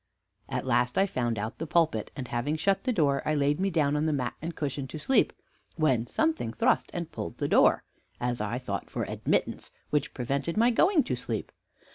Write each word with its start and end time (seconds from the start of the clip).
"At 0.49 0.65
last 0.65 0.97
I 0.97 1.05
found 1.05 1.37
out 1.37 1.59
the 1.59 1.67
pulpit, 1.67 2.09
and 2.15 2.27
having 2.27 2.55
shut 2.55 2.85
the 2.85 2.91
door, 2.91 3.21
I 3.23 3.35
laid 3.35 3.59
me 3.59 3.69
down 3.69 3.95
on 3.95 4.07
the 4.07 4.11
mat 4.13 4.33
and 4.41 4.55
cushion 4.55 4.87
to 4.87 4.97
sleep; 4.97 5.31
when 5.75 6.07
something 6.07 6.53
thrust 6.53 6.89
and 6.91 7.11
pulled 7.11 7.37
the 7.37 7.47
door, 7.47 7.83
as 8.19 8.41
I 8.41 8.57
thought, 8.57 8.89
for 8.89 9.03
admittance, 9.03 9.69
which 9.91 10.15
prevented 10.15 10.57
my 10.57 10.71
going 10.71 11.03
to 11.03 11.15
sleep. 11.15 11.51